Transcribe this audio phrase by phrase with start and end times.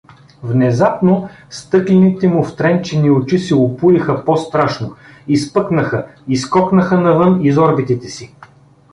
[0.43, 4.95] Внезапно стъклените му втренчени очи се опулиха по-страшно,
[5.27, 8.35] изпъкнаха, изскокнаха навън из орбитите си.